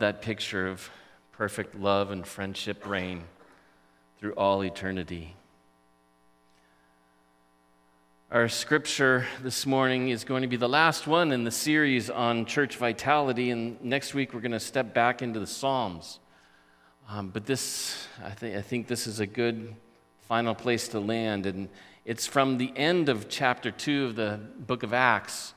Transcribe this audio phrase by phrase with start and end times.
[0.00, 0.90] that picture of
[1.32, 3.24] perfect love and friendship reign
[4.18, 5.36] through all eternity.
[8.30, 12.44] Our scripture this morning is going to be the last one in the series on
[12.44, 16.18] church vitality, and next week we're going to step back into the Psalms.
[17.08, 19.72] Um, but this, I, th- I think this is a good
[20.22, 21.68] final place to land, and
[22.04, 25.54] it's from the end of chapter 2 of the book of Acts,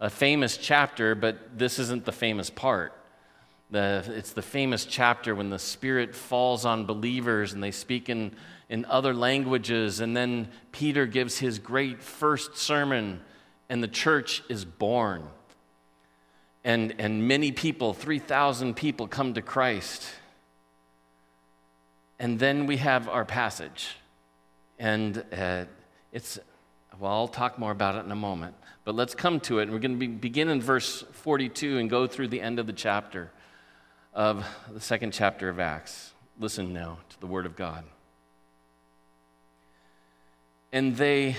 [0.00, 2.95] a famous chapter, but this isn't the famous part.
[3.70, 8.32] The, it's the famous chapter when the Spirit falls on believers and they speak in,
[8.68, 10.00] in other languages.
[10.00, 13.20] And then Peter gives his great first sermon,
[13.68, 15.24] and the church is born.
[16.62, 20.06] And, and many people, 3,000 people, come to Christ.
[22.18, 23.96] And then we have our passage.
[24.78, 25.64] And uh,
[26.12, 26.38] it's,
[27.00, 28.54] well, I'll talk more about it in a moment.
[28.84, 29.64] But let's come to it.
[29.64, 32.68] And we're going to be, begin in verse 42 and go through the end of
[32.68, 33.32] the chapter
[34.16, 36.14] of the second chapter of Acts.
[36.40, 37.84] Listen now to the Word of God.
[40.72, 41.36] And they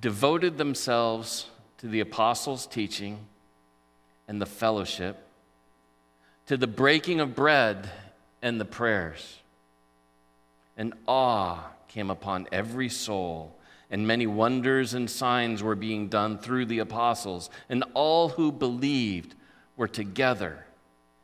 [0.00, 1.46] devoted themselves
[1.78, 3.20] to the apostles' teaching
[4.26, 5.24] and the fellowship,
[6.46, 7.88] to the breaking of bread
[8.42, 9.38] and the prayers.
[10.76, 13.56] And awe came upon every soul,
[13.88, 19.36] and many wonders and signs were being done through the apostles, and all who believed
[19.76, 20.64] were together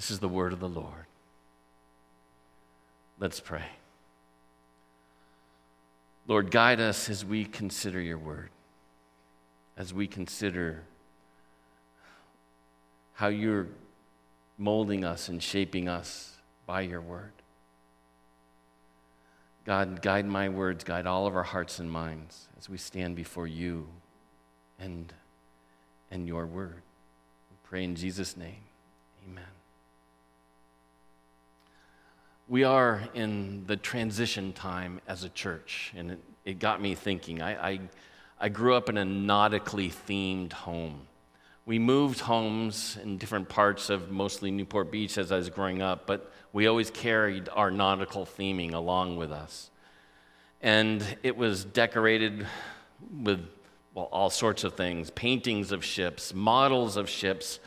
[0.00, 1.04] This is the word of the Lord.
[3.18, 3.66] Let's pray.
[6.26, 8.48] Lord, guide us as we consider your word,
[9.76, 10.84] as we consider
[13.12, 13.66] how you're
[14.56, 17.32] molding us and shaping us by your word.
[19.66, 23.46] God, guide my words, guide all of our hearts and minds as we stand before
[23.46, 23.86] you
[24.78, 25.12] and,
[26.10, 26.80] and your word.
[27.50, 28.62] We pray in Jesus' name.
[29.28, 29.59] Amen.
[32.50, 37.40] We are in the transition time as a church, and it, it got me thinking.
[37.40, 37.80] I, I,
[38.40, 41.02] I grew up in a nautically themed home.
[41.64, 46.08] We moved homes in different parts of mostly Newport Beach as I was growing up,
[46.08, 49.70] but we always carried our nautical theming along with us.
[50.60, 52.48] And it was decorated
[53.16, 53.46] with,
[53.94, 57.60] well, all sorts of things paintings of ships, models of ships,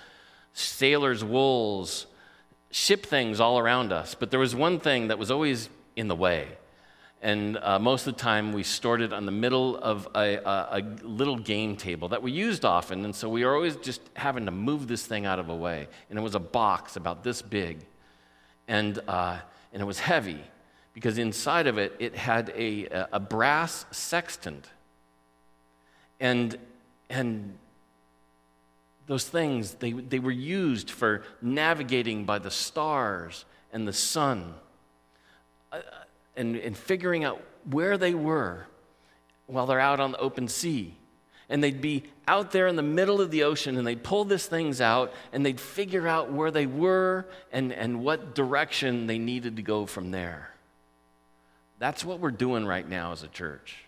[0.52, 2.08] sailors' wools,
[2.74, 6.16] ship things all around us, but there was one thing that was always in the
[6.16, 6.48] way.
[7.22, 10.80] And uh, most of the time, we stored it on the middle of a, a,
[10.80, 13.06] a, little game table that we used often.
[13.06, 15.88] And so we were always just having to move this thing out of the way.
[16.10, 17.86] And it was a box about this big.
[18.68, 19.38] And, uh,
[19.72, 20.42] and it was heavy
[20.96, 24.68] because inside of it, it had a, a brass sextant.
[26.20, 26.58] And,
[27.10, 27.54] and
[29.08, 34.54] those things, they, they were used for navigating by the stars and the sun
[35.72, 35.80] uh,
[36.36, 38.66] and, and figuring out where they were
[39.48, 40.96] while they're out on the open sea.
[41.50, 44.46] And they'd be out there in the middle of the ocean and they'd pull these
[44.46, 49.58] things out and they'd figure out where they were and, and what direction they needed
[49.58, 50.50] to go from there.
[51.80, 53.84] That's what we're doing right now as a church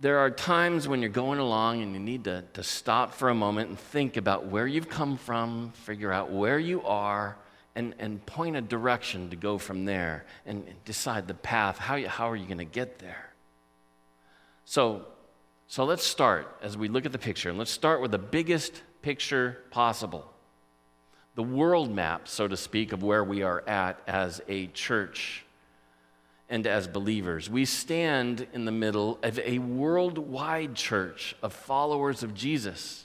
[0.00, 3.34] there are times when you're going along and you need to, to stop for a
[3.34, 7.36] moment and think about where you've come from, figure out where you are,
[7.74, 11.78] and, and point a direction to go from there and decide the path.
[11.78, 13.30] How, you, how are you going to get there?
[14.64, 15.06] So,
[15.66, 18.82] so let's start as we look at the picture, and let's start with the biggest
[19.02, 20.32] picture possible
[21.34, 25.44] the world map, so to speak, of where we are at as a church
[26.48, 27.50] and as believers.
[27.50, 33.04] We stand in the middle of a worldwide church of followers of Jesus.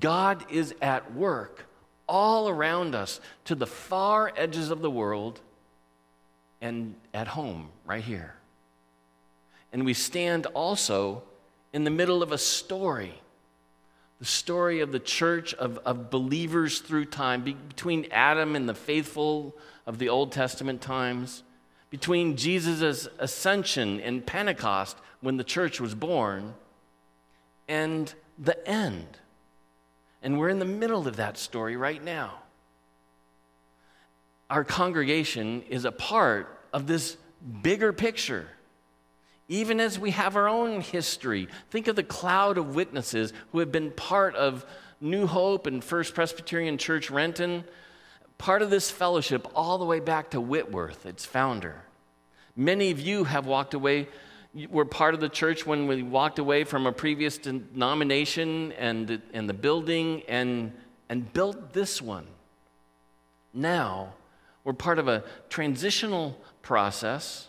[0.00, 1.66] God is at work
[2.08, 5.40] all around us to the far edges of the world
[6.60, 8.34] and at home right here.
[9.72, 11.22] And we stand also
[11.72, 13.14] in the middle of a story
[14.18, 18.74] the story of the church of, of believers through time, be, between Adam and the
[18.74, 19.54] faithful
[19.86, 21.44] of the Old Testament times
[21.90, 26.54] between Jesus' ascension and Pentecost when the church was born
[27.68, 29.06] and the end.
[30.22, 32.34] And we're in the middle of that story right now.
[34.50, 37.16] our congregation is a part of this
[37.62, 38.48] bigger picture.
[39.48, 43.72] Even as we have our own history, think of the cloud of witnesses who have
[43.72, 44.64] been part of
[45.00, 47.64] New Hope and First Presbyterian Church Renton,
[48.38, 51.82] part of this fellowship all the way back to Whitworth, its founder.
[52.56, 54.08] Many of you have walked away,
[54.70, 59.48] were part of the church when we walked away from a previous denomination and, and
[59.48, 60.72] the building and,
[61.08, 62.26] and built this one.
[63.52, 64.14] Now,
[64.64, 67.48] we're part of a transitional process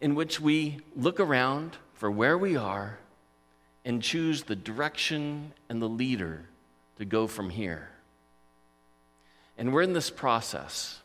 [0.00, 2.98] in which we look around for where we are
[3.84, 6.46] and choose the direction and the leader
[6.98, 7.90] to go from here.
[9.58, 11.00] And we're in this process.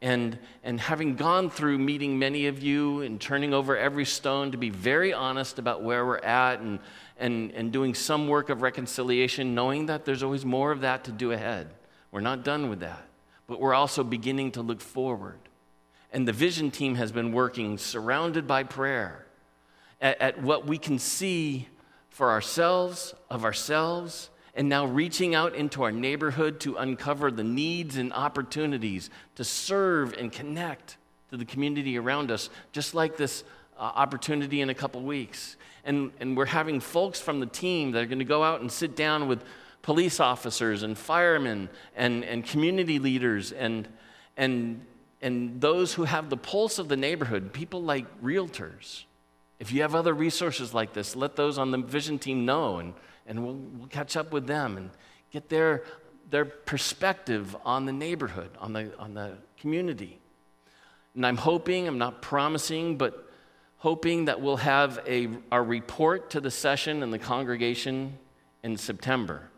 [0.00, 4.58] And, and having gone through meeting many of you and turning over every stone to
[4.58, 6.78] be very honest about where we're at and,
[7.18, 11.12] and, and doing some work of reconciliation, knowing that there's always more of that to
[11.12, 11.70] do ahead.
[12.10, 13.02] We're not done with that,
[13.46, 15.38] but we're also beginning to look forward.
[16.12, 19.26] And the vision team has been working surrounded by prayer
[20.00, 21.68] at, at what we can see
[22.10, 27.96] for ourselves, of ourselves, and now reaching out into our neighborhood to uncover the needs
[27.96, 30.96] and opportunities to serve and connect
[31.30, 33.44] to the community around us, just like this
[33.78, 35.56] uh, opportunity in a couple weeks.
[35.84, 38.70] And, and we're having folks from the team that are going to go out and
[38.70, 39.42] sit down with
[39.82, 43.88] police officers and firemen and, and community leaders and,
[44.36, 44.80] and
[45.24, 49.04] and those who have the pulse of the neighborhood, people like realtors.
[49.58, 52.94] If you have other resources like this, let those on the vision team know, and,
[53.26, 54.90] and we'll, we'll catch up with them and
[55.30, 55.84] get their,
[56.30, 60.18] their perspective on the neighborhood, on the, on the community.
[61.14, 63.30] And I'm hoping, I'm not promising, but
[63.78, 68.18] hoping that we'll have a, our report to the session and the congregation
[68.62, 69.50] in September.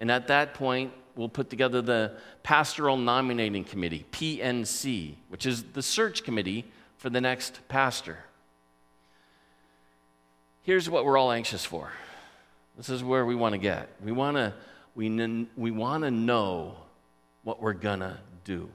[0.00, 5.82] And at that point, we'll put together the Pastoral Nominating Committee, PNC, which is the
[5.82, 6.64] search committee
[6.96, 8.18] for the next pastor.
[10.62, 11.90] Here's what we're all anxious for.
[12.76, 13.88] This is where we want to get.
[14.02, 14.54] We want to
[14.94, 16.74] we, we want to know
[17.42, 18.68] what we're going to do.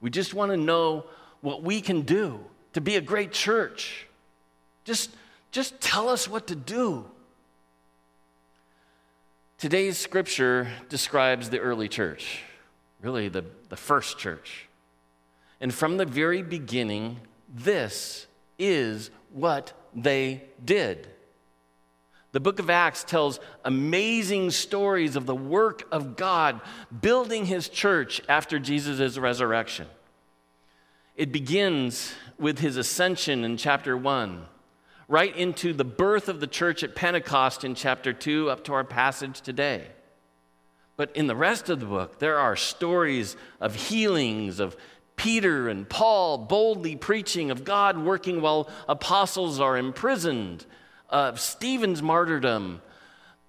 [0.00, 1.04] We just want to know
[1.40, 2.40] what we can do
[2.72, 4.06] to be a great church.
[4.84, 5.10] Just,
[5.50, 7.04] just tell us what to do.
[9.58, 12.42] Today's scripture describes the early church,
[13.02, 14.68] really the, the first church.
[15.60, 17.20] And from the very beginning,
[17.54, 18.26] this
[18.58, 21.08] is what they did.
[22.32, 26.60] The book of Acts tells amazing stories of the work of God
[27.00, 29.88] building his church after Jesus' resurrection.
[31.16, 34.46] It begins with his ascension in chapter 1
[35.10, 38.84] right into the birth of the church at Pentecost in chapter 2 up to our
[38.84, 39.88] passage today.
[40.96, 44.76] But in the rest of the book, there are stories of healings, of
[45.20, 50.64] Peter and Paul boldly preaching, of God working while apostles are imprisoned,
[51.10, 52.80] of Stephen's martyrdom,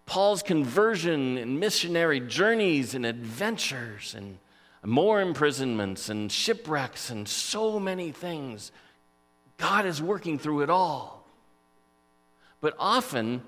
[0.05, 4.37] Paul's conversion and missionary journeys and adventures, and
[4.83, 8.73] more imprisonments and shipwrecks, and so many things.
[9.55, 11.25] God is working through it all.
[12.59, 13.43] But often,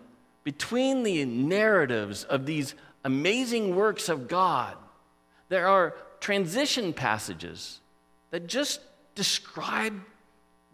[0.46, 2.74] between the narratives of these
[3.04, 4.78] amazing works of God,
[5.50, 7.82] there are transition passages
[8.34, 8.82] that just
[9.14, 9.94] describe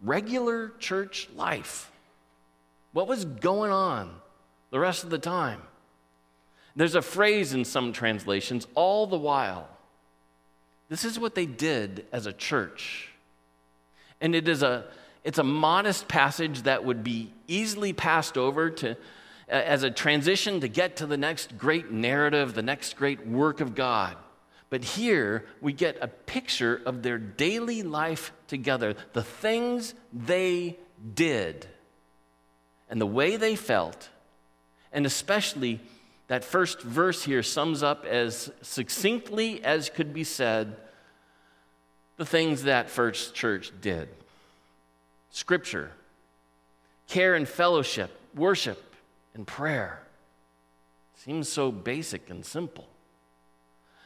[0.01, 1.92] regular church life.
[2.94, 4.16] What was going on
[4.72, 5.62] the rest of the time?
[6.78, 9.68] There's a phrase in some translations, all the while.
[10.88, 13.10] This is what they did as a church.
[14.22, 14.86] And it is a,
[15.25, 18.96] it's a modest passage that would be easily passed over to,
[19.50, 23.75] as a transition to get to the next great narrative, the next great work of
[23.75, 24.16] God.
[24.70, 30.78] But here we get a picture of their daily life together, the things they
[31.16, 31.68] did,
[32.90, 34.10] and the way they felt,
[34.92, 35.80] and especially
[36.28, 40.76] that first verse here sums up as succinctly as could be said
[42.18, 44.10] the things that first church did.
[45.32, 45.92] Scripture,
[47.08, 48.94] care and fellowship, worship
[49.34, 50.04] and prayer.
[51.16, 52.88] Seems so basic and simple.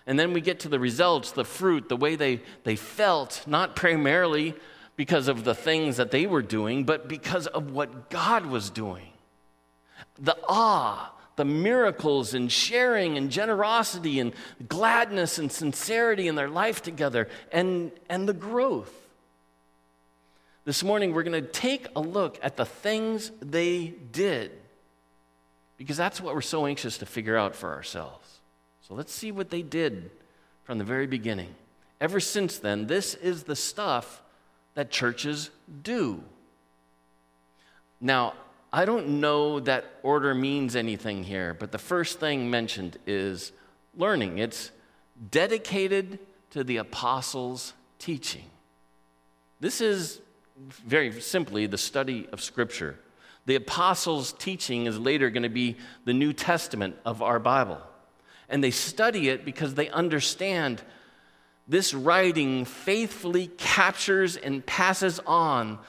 [0.05, 3.75] And then we get to the results, the fruit, the way they, they felt, not
[3.75, 4.53] primarily
[4.95, 9.07] because of the things that they were doing, but because of what God was doing.
[10.19, 14.33] The awe, the miracles and sharing and generosity and
[14.67, 18.93] gladness and sincerity in their life together, and, and the growth.
[20.65, 24.51] This morning, we're going to take a look at the things they did
[25.77, 28.22] because that's what we're so anxious to figure out for ourselves.
[28.87, 30.11] So let's see what they did
[30.63, 31.55] from the very beginning.
[32.01, 34.21] Ever since then, this is the stuff
[34.75, 35.49] that churches
[35.83, 36.21] do.
[38.01, 38.33] Now,
[38.73, 43.53] I don't know that order means anything here, but the first thing mentioned is
[43.95, 44.39] learning.
[44.39, 44.71] It's
[45.31, 48.45] dedicated to the apostles' teaching.
[49.59, 50.19] This is
[50.85, 52.99] very simply the study of Scripture.
[53.45, 57.79] The apostles' teaching is later going to be the New Testament of our Bible.
[58.49, 60.81] And they study it because they understand
[61.67, 65.79] this writing faithfully captures and passes on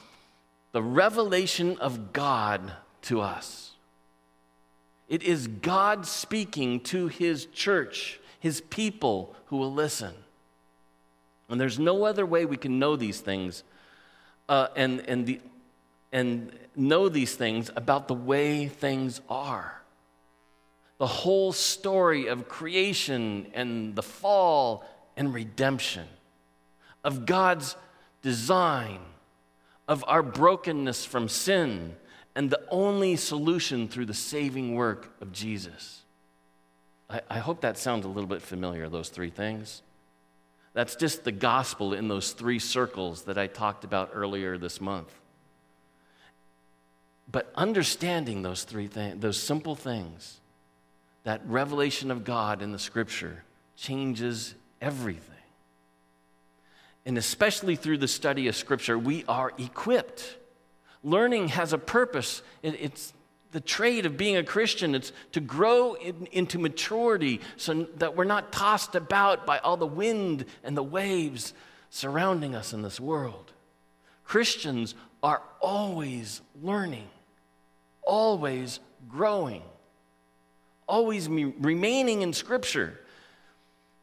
[0.73, 3.73] the revelation of God to us.
[5.09, 10.15] It is God speaking to his church, his people who will listen.
[11.49, 13.63] And there's no other way we can know these things
[14.49, 15.41] uh, and, and, the,
[16.13, 19.83] and know these things about the way things are.
[21.05, 26.07] The whole story of creation and the fall and redemption,
[27.05, 27.77] of God's
[28.23, 29.01] design,
[29.87, 31.95] of our brokenness from sin,
[32.35, 36.01] and the only solution through the saving work of Jesus.
[37.11, 39.83] I, I, hope that sounds a little bit familiar, those three things.
[40.73, 45.13] That's just the gospel in those three circles that I talked about earlier this month.
[47.31, 50.41] But understanding those three things, those simple things,
[51.25, 53.43] that revelation of God in the scripture
[53.77, 55.35] changes everything.
[57.07, 60.37] And especially through the study of Scripture, we are equipped.
[61.03, 62.43] Learning has a purpose.
[62.63, 63.13] It's
[63.53, 64.95] the trait of being a Christian.
[64.95, 69.87] It's to grow in, into maturity so that we're not tossed about by all the
[69.87, 71.53] wind and the waves
[71.91, 73.53] surrounding us in this world.
[74.25, 77.09] Christians are always learning,
[78.03, 79.63] always growing,
[80.87, 83.01] always remaining in Scripture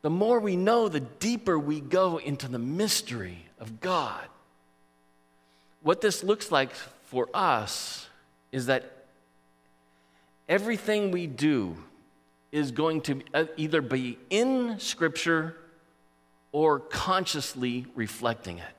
[0.02, 4.28] the more we know, the deeper we go into the mystery of God.
[5.84, 6.74] What this looks like
[7.04, 8.08] for us
[8.52, 8.92] is that
[10.50, 11.78] everything we do
[12.52, 13.22] is going to
[13.58, 15.56] either be in Scripture
[16.52, 18.76] or consciously reflecting it,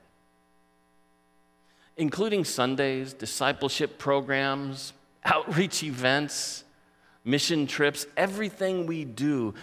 [1.97, 4.93] including Sundays, discipleship programs,
[5.23, 6.63] outreach events,
[7.23, 9.53] mission trips, everything we do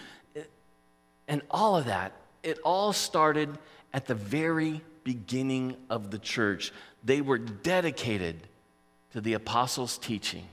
[1.31, 2.11] and all of that,
[2.43, 3.57] it all started
[3.93, 6.73] at the very beginning of the church.
[7.05, 8.35] They were dedicated
[9.13, 10.45] to the apostles' teaching.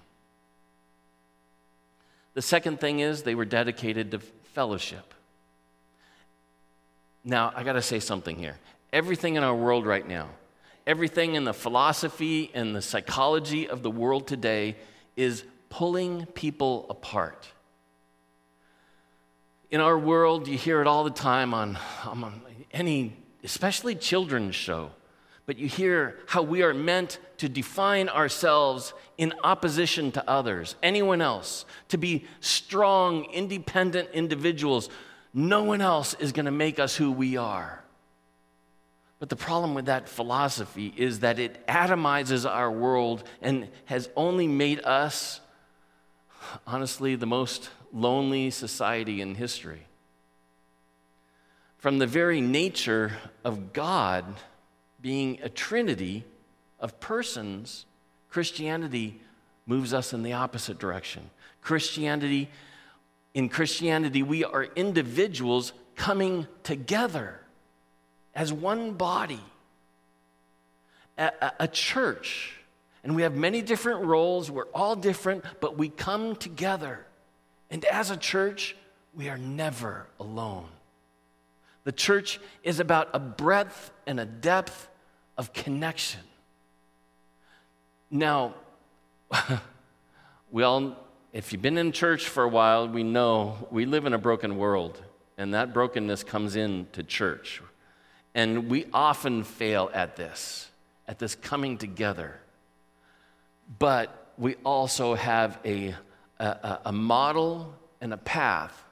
[2.34, 4.20] The second thing is they were dedicated to
[4.54, 5.14] fellowship.
[7.24, 8.56] Now, I got to say something here.
[8.92, 10.28] Everything in our world right now,
[10.86, 14.76] everything in the philosophy and the psychology of the world today
[15.16, 17.48] is pulling people apart
[19.70, 22.40] in our world, you hear it all the time on, on
[22.72, 24.90] any, especially children's show.
[25.44, 31.20] But you hear how we are meant to define ourselves in opposition to others, anyone
[31.20, 34.90] else, to be strong, independent individuals.
[35.32, 37.82] No one else is going to make us who we are.
[39.18, 44.46] But the problem with that philosophy is that it atomizes our world and has only
[44.46, 45.40] made us,
[46.66, 49.82] honestly, the most lonely society in history.
[51.78, 53.12] From the very nature
[53.44, 54.24] of God
[55.00, 56.24] being a trinity
[56.80, 57.86] of persons,
[58.30, 59.20] Christianity
[59.66, 61.30] moves us in the opposite direction.
[61.62, 62.48] Christianity,
[63.34, 67.40] in Christianity, we are individuals coming together
[68.34, 69.40] as one body,
[71.16, 72.57] a, a, a church.
[73.08, 77.06] And we have many different roles, we're all different, but we come together
[77.70, 78.76] and as a church,
[79.14, 80.66] we are never alone.
[81.84, 84.88] The church is about a breadth and a depth
[85.38, 86.20] of connection.
[88.10, 88.54] Now,
[90.50, 90.94] we all,
[91.32, 94.56] if you've been in church for a while, we know we live in a broken
[94.56, 95.02] world,
[95.36, 97.62] and that brokenness comes into church.
[98.34, 100.70] And we often fail at this,
[101.06, 102.40] at this coming together.
[103.76, 105.94] But we also have a
[106.38, 108.84] a, a model and a path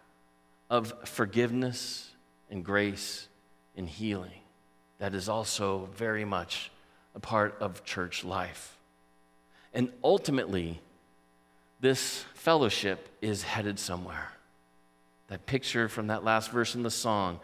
[0.69, 2.11] of forgiveness
[2.51, 3.29] and grace
[3.77, 4.41] and healing
[4.99, 6.71] that is also very much
[7.15, 8.77] a part of church life.
[9.73, 10.81] And ultimately,
[11.81, 14.33] this fellowship is headed somewhere.
[15.29, 17.41] That picture from that last verse in the song,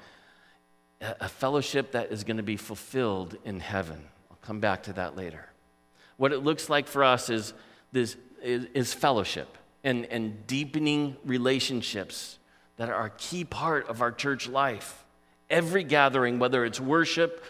[1.00, 4.02] a fellowship that is going to be fulfilled in heaven.
[4.30, 5.51] I'll come back to that later.
[6.22, 7.52] What it looks like for us is,
[7.90, 12.38] this, is, is fellowship and, and deepening relationships
[12.76, 15.04] that are a key part of our church life.
[15.50, 17.44] every gathering, whether it's worship,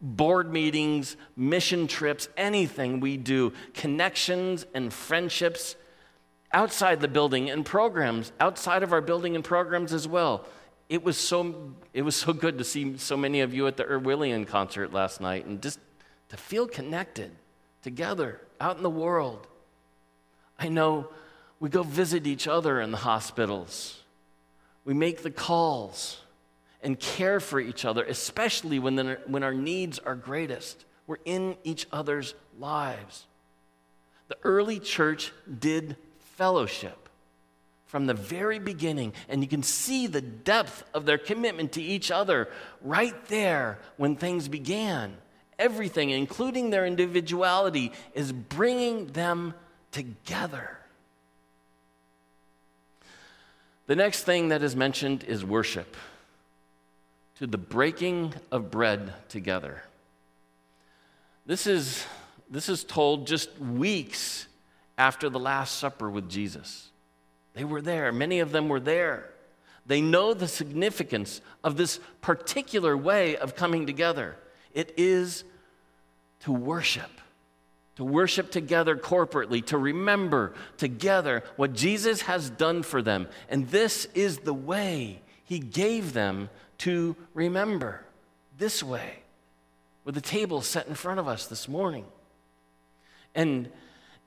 [0.00, 5.76] board meetings, mission trips, anything we do, connections and friendships
[6.50, 10.44] outside the building and programs outside of our building and programs as well.
[10.88, 13.84] It was so it was so good to see so many of you at the
[13.84, 15.78] Erwillian concert last night and just
[16.30, 17.30] to feel connected
[17.86, 19.46] together out in the world.
[20.58, 21.08] I know
[21.60, 24.00] we go visit each other in the hospitals.
[24.84, 26.20] We make the calls
[26.82, 30.84] and care for each other, especially when, the, when our needs are greatest.
[31.06, 33.24] We're in each other's lives.
[34.28, 35.96] The early church did
[36.34, 37.08] fellowship
[37.86, 42.10] from the very beginning, and you can see the depth of their commitment to each
[42.10, 42.48] other
[42.82, 45.16] right there when things began.
[45.58, 49.54] Everything, including their individuality, is bringing them
[49.90, 50.76] together.
[53.86, 55.96] The next thing that is mentioned is worship
[57.38, 59.82] to the breaking of bread together.
[61.44, 62.04] This is,
[62.50, 64.46] this is told just weeks
[64.98, 66.88] after the Last Supper with Jesus.
[67.54, 69.30] They were there, many of them were there.
[69.86, 74.36] They know the significance of this particular way of coming together.
[74.76, 75.42] It is
[76.40, 77.10] to worship,
[77.96, 83.26] to worship together corporately, to remember together what Jesus has done for them.
[83.48, 88.02] And this is the way He gave them to remember
[88.58, 89.20] this way
[90.04, 92.04] with the table set in front of us this morning.
[93.34, 93.70] And,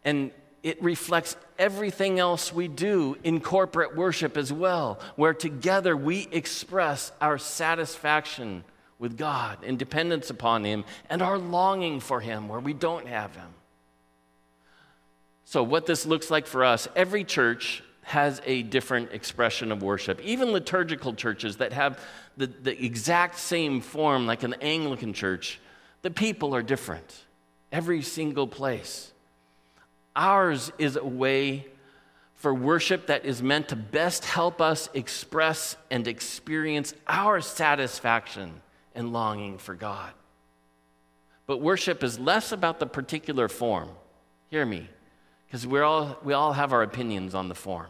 [0.04, 0.32] and
[0.64, 7.12] it reflects everything else we do in corporate worship as well, where together we express
[7.22, 8.64] our satisfaction
[9.00, 13.36] with God and dependence upon Him and our longing for Him where we don't have
[13.36, 13.54] Him.
[15.46, 20.20] So, what this looks like for us, every church has a different expression of worship.
[20.22, 22.00] Even liturgical churches that have
[22.38, 25.60] the, the exact same form, like an Anglican church,
[26.02, 27.24] the people are different.
[27.72, 29.12] Every single place.
[30.16, 31.68] Ours is a way
[32.36, 38.54] for worship that is meant to best help us express and experience our satisfaction
[38.96, 40.12] and longing for God.
[41.46, 43.90] But worship is less about the particular form.
[44.50, 44.88] Hear me,
[45.48, 47.88] because we all, we all have our opinions on the form.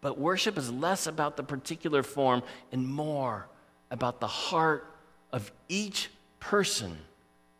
[0.00, 3.46] But worship is less about the particular form and more
[3.90, 4.94] about the heart
[5.32, 6.98] of each person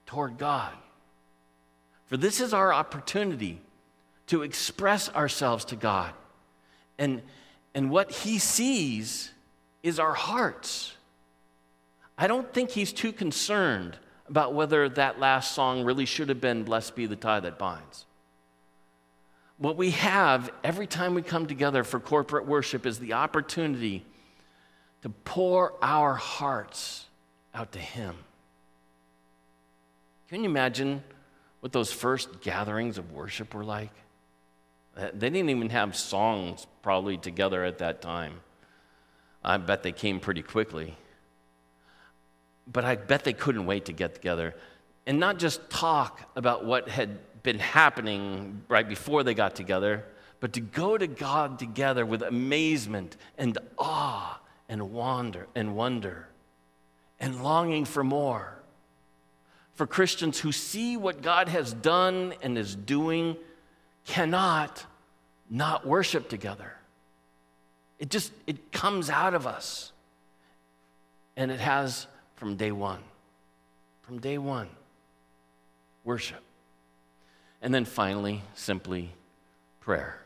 [0.04, 0.72] toward God.
[2.06, 3.60] For this is our opportunity
[4.26, 6.12] to express ourselves to God.
[6.98, 7.22] And,
[7.74, 9.30] and what He sees
[9.82, 10.94] is our hearts.
[12.16, 13.98] I don't think He's too concerned
[14.28, 18.06] about whether that last song really should have been Blessed Be the Tie That Binds.
[19.58, 24.04] What we have every time we come together for corporate worship is the opportunity
[25.02, 27.06] to pour our hearts
[27.54, 28.16] out to Him.
[30.28, 31.04] Can you imagine
[31.60, 33.92] what those first gatherings of worship were like?
[34.96, 38.40] They didn't even have songs probably together at that time.
[39.44, 40.96] I bet they came pretty quickly.
[42.66, 44.54] But I bet they couldn't wait to get together
[45.06, 50.04] and not just talk about what had been happening right before they got together,
[50.40, 56.28] but to go to God together with amazement and awe and wonder and wonder
[57.20, 58.58] and longing for more.
[59.74, 63.36] For Christians who see what God has done and is doing
[64.04, 64.84] cannot
[65.50, 66.72] not worship together.
[67.98, 69.92] It just it comes out of us.
[71.36, 72.06] And it has
[72.44, 72.98] from day 1.
[74.02, 74.68] From day 1.
[76.04, 76.42] Worship.
[77.62, 79.14] And then finally, simply
[79.80, 80.20] prayer.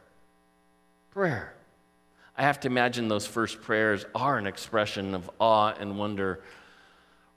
[1.13, 1.55] Prayer.
[2.37, 6.41] I have to imagine those first prayers are an expression of awe and wonder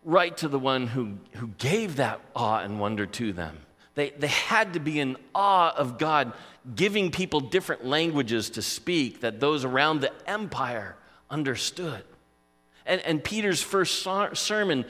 [0.04, 3.60] right to the one who, who gave that awe and wonder to them.
[3.94, 6.34] They, they had to be in awe of God
[6.74, 10.96] giving people different languages to speak that those around the empire
[11.30, 12.04] understood.
[12.86, 14.86] And, and Peter's first sermon,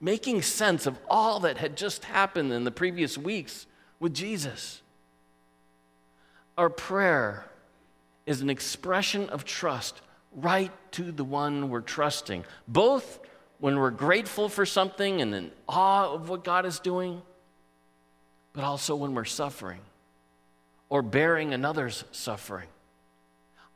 [0.00, 3.66] making sense of all that had just happened in the previous weeks,
[4.00, 4.82] with Jesus.
[6.56, 7.44] Our prayer
[8.26, 10.00] is an expression of trust
[10.32, 13.20] right to the one we're trusting, both
[13.58, 17.22] when we're grateful for something and in awe of what God is doing,
[18.52, 19.80] but also when we're suffering
[20.88, 22.68] or bearing another's suffering.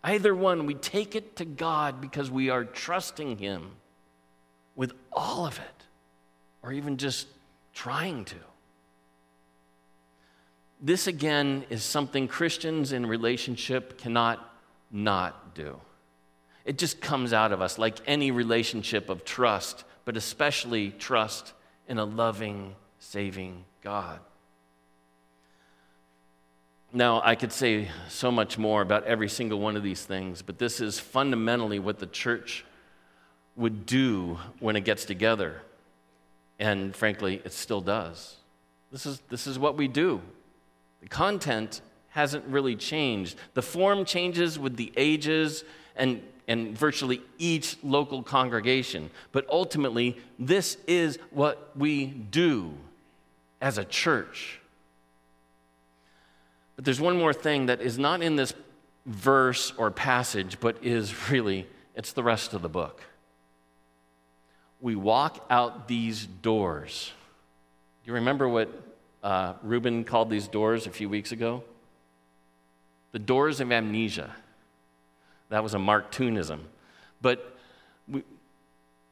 [0.05, 3.71] Either one, we take it to God because we are trusting Him
[4.75, 5.85] with all of it,
[6.63, 7.29] or even just
[7.75, 8.37] trying to.
[10.81, 14.41] This again is something Christians in relationship cannot
[14.91, 15.79] not do.
[16.65, 21.53] It just comes out of us like any relationship of trust, but especially trust
[21.89, 24.19] in a loving, saving God.
[26.95, 30.59] Now, I could say so much more about every single one of these things, but
[30.59, 32.67] this is fundamentally what the church
[33.57, 35.63] would do when it gets together.
[36.59, 38.37] And frankly, it still does.
[38.91, 40.21] This is, this is what we do.
[41.01, 43.37] The content hasn't really changed.
[43.55, 45.65] The form changes with the ages
[45.97, 49.11] and, and virtually each local congregation.
[49.33, 52.75] But ultimately, this is what we do
[53.63, 54.61] as a church.
[56.77, 58.55] But there's one more thing that is not in this
[59.07, 63.03] verse or passage, but is really, it's the rest of the book.
[64.81, 67.13] We walk out these doors.
[68.03, 68.69] Do you remember what
[69.23, 71.63] uh, Ruben called these doors a few weeks ago?
[73.13, 74.35] The doors of amnesia.
[75.51, 76.61] That was a Mark Toonism.
[77.21, 77.57] But
[78.09, 78.25] we,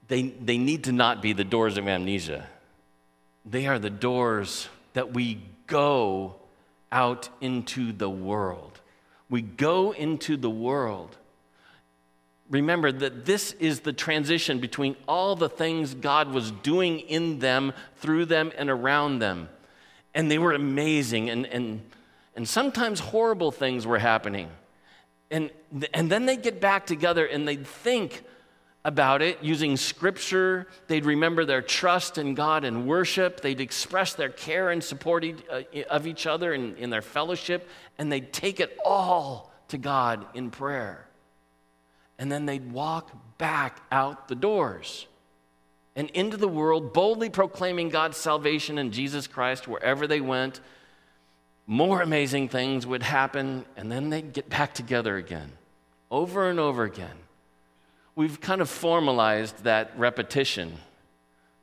[0.09, 2.47] they, they need to not be the doors of amnesia.
[3.45, 6.40] They are the doors that we go
[6.93, 8.81] out into the world.
[9.29, 11.17] We go into the world.
[12.51, 17.73] Remember that this is the transition between all the things God was doing in them,
[17.97, 19.49] through them, and around them.
[20.15, 21.81] And they were amazing, and, and,
[22.35, 24.51] and sometimes horrible things were happening.
[25.31, 25.51] And,
[25.95, 28.25] and then they get back together and they think,
[28.85, 30.67] about it using scripture.
[30.87, 33.41] They'd remember their trust in God and worship.
[33.41, 37.69] They'd express their care and support uh, of each other in, in their fellowship.
[37.99, 41.07] And they'd take it all to God in prayer.
[42.19, 45.07] And then they'd walk back out the doors
[45.97, 50.61] and into the world, boldly proclaiming God's salvation in Jesus Christ wherever they went.
[51.67, 55.53] More amazing things would happen, and then they'd get back together again,
[56.11, 57.17] over and over again
[58.21, 60.77] we've kind of formalized that repetition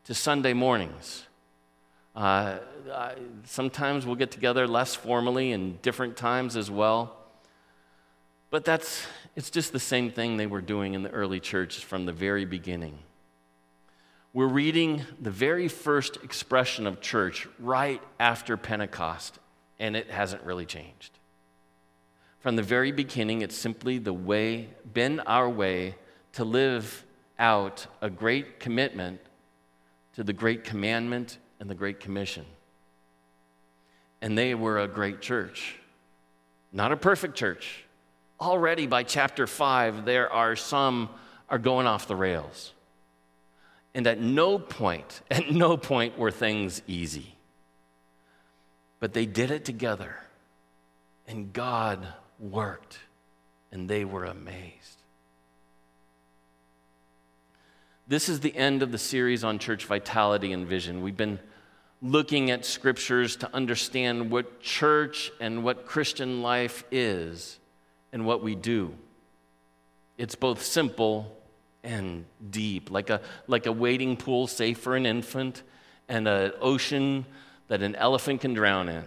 [0.03, 1.27] to Sunday mornings.
[2.15, 2.57] Uh,
[3.43, 7.15] sometimes we'll get together less formally and different times as well.
[8.49, 12.07] But that's, it's just the same thing they were doing in the early church from
[12.07, 12.97] the very beginning.
[14.33, 19.37] We're reading the very first expression of church right after Pentecost,
[19.77, 21.19] and it hasn't really changed.
[22.39, 25.93] From the very beginning, it's simply the way, been our way
[26.37, 27.03] to live
[27.39, 29.19] out a great commitment
[30.13, 32.45] to the great commandment and the great commission.
[34.21, 35.77] And they were a great church,
[36.71, 37.85] not a perfect church.
[38.39, 41.09] Already by chapter 5, there are some
[41.49, 42.71] are going off the rails.
[43.95, 47.33] And at no point, at no point were things easy.
[48.99, 50.17] But they did it together,
[51.27, 52.05] and God
[52.39, 52.99] worked,
[53.71, 55.01] and they were amazed.
[58.09, 61.01] This is the end of the series on church vitality and vision.
[61.01, 61.39] We've been
[62.01, 67.59] looking at scriptures to understand what church and what Christian life is
[68.13, 68.93] and what we do.
[70.17, 71.35] It's both simple
[71.83, 75.63] and deep, like a, like a wading pool safe for an infant
[76.07, 77.25] and an ocean
[77.67, 79.03] that an elephant can drown in.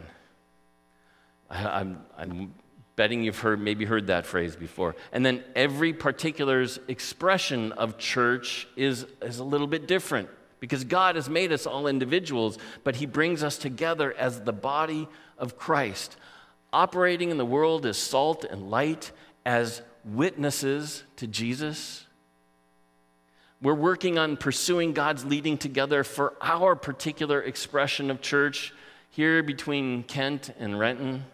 [1.48, 2.54] I, I'm, I'm
[3.00, 4.94] betting you've heard maybe heard that phrase before.
[5.10, 10.28] And then every particular's expression of church is, is a little bit different
[10.60, 15.08] because god has made us all individuals but he brings us together as the body
[15.38, 16.18] of christ
[16.74, 19.12] operating in the world as salt and light
[19.46, 22.04] as witnesses to jesus.
[23.62, 28.74] We're working on pursuing god's leading together for our particular expression of church
[29.08, 31.24] here between kent and renton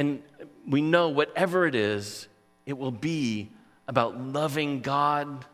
[0.00, 0.22] and
[0.66, 2.26] we know whatever it is,
[2.64, 3.50] it will be
[3.86, 5.44] about loving God,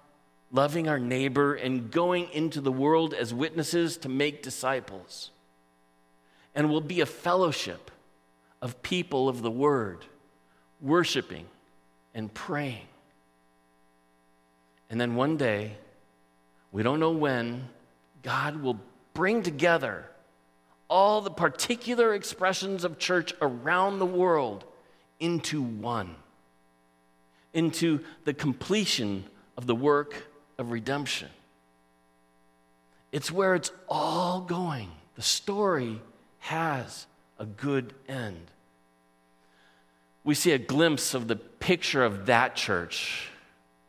[0.53, 5.33] loving our neighbor, and going into the world as witnesses to make disciples.
[6.55, 7.91] And will be a fellowship
[8.63, 10.05] of people of the word,
[10.81, 11.47] worshiping
[12.15, 12.87] and praying.
[14.89, 15.73] And then one day,
[16.71, 17.69] we don't know when,
[18.23, 18.79] God will
[19.13, 20.09] bring together
[20.89, 24.65] all the particular expressions of church around the world
[25.19, 26.15] into one,
[27.53, 29.25] into the completion
[29.57, 31.29] of the work of redemption.
[33.13, 34.91] It's where it's all going.
[35.15, 36.01] The story
[36.41, 37.07] has
[37.39, 38.51] a good end.
[40.25, 43.29] We see a glimpse of the picture of that church,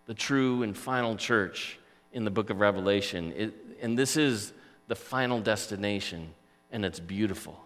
[0.05, 1.79] the true and final church
[2.13, 3.33] in the book of Revelation.
[3.35, 4.53] It, and this is
[4.87, 6.33] the final destination,
[6.71, 7.59] and it's beautiful.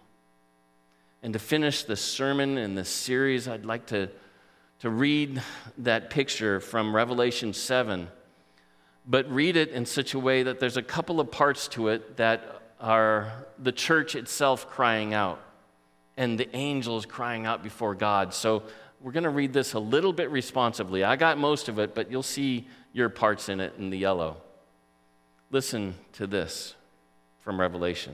[1.23, 4.09] And to finish the sermon in this series, I'd like to,
[4.79, 5.41] to read
[5.79, 8.07] that picture from Revelation 7,
[9.05, 12.17] but read it in such a way that there's a couple of parts to it
[12.17, 15.39] that are the church itself crying out
[16.17, 18.33] and the angels crying out before God.
[18.33, 18.63] So
[18.99, 21.03] we're going to read this a little bit responsively.
[21.03, 24.37] I got most of it, but you'll see your parts in it in the yellow.
[25.49, 26.75] Listen to this
[27.41, 28.13] from Revelation,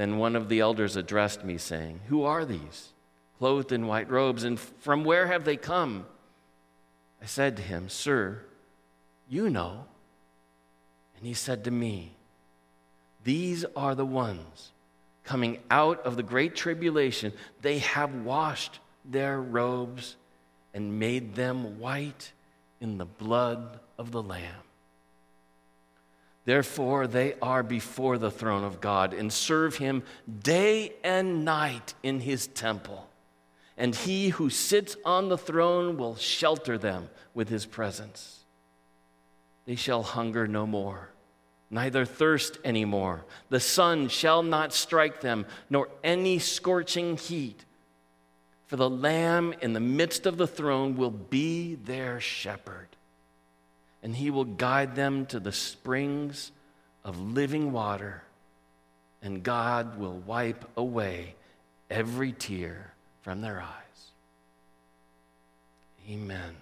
[0.00, 2.94] Then one of the elders addressed me, saying, Who are these,
[3.38, 6.06] clothed in white robes, and from where have they come?
[7.20, 8.40] I said to him, Sir,
[9.28, 9.84] you know.
[11.18, 12.12] And he said to me,
[13.24, 14.72] These are the ones
[15.22, 17.34] coming out of the great tribulation.
[17.60, 20.16] They have washed their robes
[20.72, 22.32] and made them white
[22.80, 24.64] in the blood of the Lamb.
[26.44, 30.02] Therefore, they are before the throne of God and serve him
[30.42, 33.08] day and night in his temple.
[33.76, 38.44] And he who sits on the throne will shelter them with his presence.
[39.66, 41.10] They shall hunger no more,
[41.70, 43.24] neither thirst any more.
[43.50, 47.64] The sun shall not strike them, nor any scorching heat.
[48.66, 52.88] For the Lamb in the midst of the throne will be their shepherd
[54.02, 56.52] and he will guide them to the springs
[57.04, 58.22] of living water,
[59.22, 61.34] and God will wipe away
[61.90, 64.10] every tear from their eyes.
[66.08, 66.56] Amen.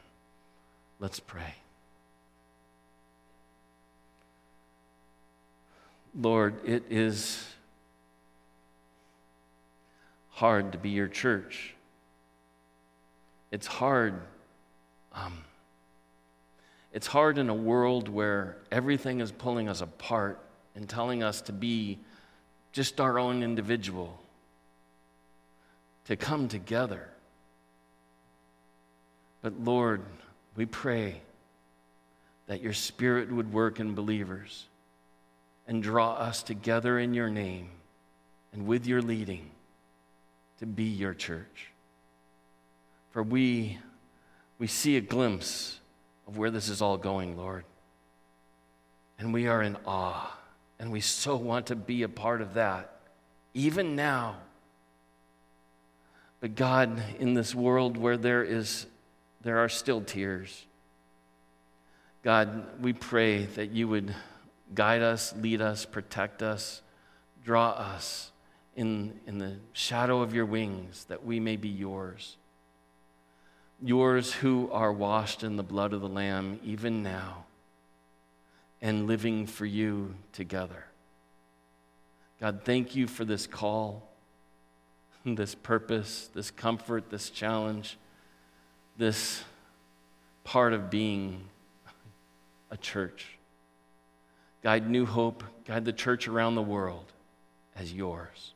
[0.98, 1.54] Let's pray.
[6.14, 7.44] Lord, it is
[10.30, 11.74] hard to be your church.
[13.50, 14.20] It's hard.
[15.12, 15.44] Um,
[16.92, 20.40] it's hard in a world where everything is pulling us apart
[20.74, 21.98] and telling us to be
[22.72, 24.18] just our own individual,
[26.06, 27.08] to come together.
[29.42, 30.02] But Lord,
[30.56, 31.20] we pray
[32.46, 34.64] that your Spirit would work in believers
[35.66, 37.68] and draw us together in your name
[38.52, 39.50] and with your leading
[40.58, 41.72] to be your church.
[43.10, 43.78] For we,
[44.58, 45.78] we see a glimpse
[46.28, 47.64] of where this is all going, Lord.
[49.18, 50.38] And we are in awe,
[50.78, 53.00] and we so want to be a part of that,
[53.54, 54.36] even now.
[56.40, 58.86] But God, in this world where there is
[59.40, 60.66] there are still tears.
[62.22, 64.14] God, we pray that you would
[64.74, 66.82] guide us, lead us, protect us,
[67.44, 68.32] draw us
[68.74, 72.36] in, in the shadow of your wings, that we may be yours
[73.82, 77.44] yours who are washed in the blood of the Lamb even now
[78.80, 80.84] and living for you together.
[82.40, 84.08] God, thank you for this call,
[85.24, 87.98] this purpose, this comfort, this challenge,
[88.96, 89.42] this
[90.44, 91.44] part of being
[92.70, 93.38] a church.
[94.62, 97.12] Guide New Hope, guide the church around the world
[97.76, 98.54] as yours.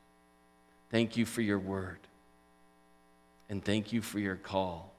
[0.91, 1.99] Thank you for your word,
[3.49, 4.92] and thank you for your call.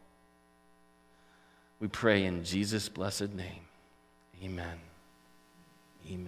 [1.84, 3.67] We pray in Jesus' blessed name.
[4.41, 4.80] Amen.
[6.08, 6.19] Amen.